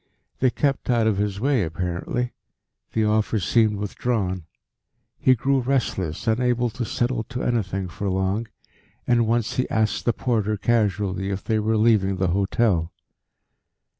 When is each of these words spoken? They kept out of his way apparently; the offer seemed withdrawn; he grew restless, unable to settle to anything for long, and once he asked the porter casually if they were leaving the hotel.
They 0.39 0.49
kept 0.49 0.89
out 0.89 1.05
of 1.05 1.17
his 1.19 1.39
way 1.39 1.61
apparently; 1.61 2.33
the 2.93 3.05
offer 3.05 3.39
seemed 3.39 3.77
withdrawn; 3.77 4.45
he 5.19 5.35
grew 5.35 5.59
restless, 5.59 6.25
unable 6.25 6.71
to 6.71 6.83
settle 6.85 7.23
to 7.25 7.43
anything 7.43 7.87
for 7.87 8.09
long, 8.09 8.47
and 9.05 9.27
once 9.27 9.57
he 9.57 9.69
asked 9.69 10.05
the 10.05 10.11
porter 10.13 10.57
casually 10.57 11.29
if 11.29 11.43
they 11.43 11.59
were 11.59 11.77
leaving 11.77 12.15
the 12.15 12.29
hotel. 12.29 12.91